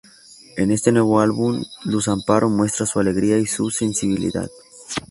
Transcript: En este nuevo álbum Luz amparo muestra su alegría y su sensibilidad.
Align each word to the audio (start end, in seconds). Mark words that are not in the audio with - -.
En 0.57 0.71
este 0.71 0.91
nuevo 0.91 1.19
álbum 1.19 1.63
Luz 1.83 2.07
amparo 2.07 2.49
muestra 2.49 2.87
su 2.87 2.99
alegría 2.99 3.37
y 3.37 3.45
su 3.45 3.69
sensibilidad. 3.69 4.49